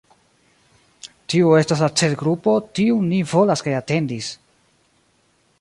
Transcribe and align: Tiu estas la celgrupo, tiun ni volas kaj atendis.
Tiu 1.33 1.51
estas 1.59 1.83
la 1.85 1.91
celgrupo, 2.03 2.57
tiun 2.79 3.07
ni 3.13 3.23
volas 3.35 3.65
kaj 3.69 3.77
atendis. 3.85 4.35